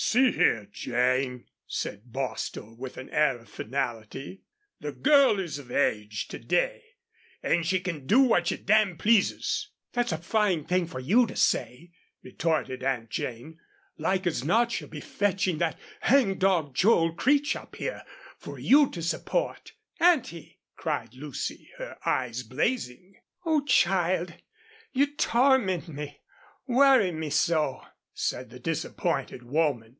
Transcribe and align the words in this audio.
"See 0.03 0.31
here, 0.31 0.67
Jane," 0.73 1.45
said 1.67 2.11
Bostil, 2.11 2.75
with 2.75 2.97
an 2.97 3.09
air 3.11 3.37
of 3.37 3.47
finality, 3.47 4.41
"the 4.79 4.91
girl 4.91 5.39
is 5.39 5.59
of 5.59 5.71
age 5.71 6.27
to 6.29 6.39
day 6.39 6.83
an' 7.43 7.61
she 7.63 7.79
can 7.79 8.07
do 8.07 8.19
what 8.21 8.47
she 8.47 8.57
damn 8.57 8.97
pleases!" 8.97 9.69
"That's 9.93 10.11
a 10.11 10.17
fine 10.17 10.65
thing 10.65 10.87
for 10.87 10.99
you 10.99 11.27
to 11.27 11.35
say," 11.35 11.91
retorted 12.23 12.83
Aunt 12.83 13.09
Jane. 13.11 13.59
"Like 13.97 14.25
as 14.25 14.43
not 14.43 14.71
she'll 14.71 14.87
be 14.89 15.01
fetching 15.01 15.59
that 15.59 15.79
hang 16.01 16.39
dog 16.39 16.75
Joel 16.75 17.13
Creech 17.13 17.55
up 17.55 17.75
here 17.75 18.03
for 18.39 18.57
you 18.57 18.89
to 18.89 19.03
support." 19.03 19.73
"Auntie!" 19.99 20.59
cried 20.75 21.13
Lucy, 21.13 21.69
her 21.77 21.95
eyes 22.05 22.41
blazing. 22.41 23.21
"Oh, 23.45 23.63
child, 23.65 24.33
you 24.91 25.05
torment 25.15 25.87
me 25.87 26.21
worry 26.67 27.11
me 27.11 27.29
so," 27.29 27.85
said 28.13 28.49
the 28.49 28.59
disappointed 28.59 29.43
woman. 29.43 29.89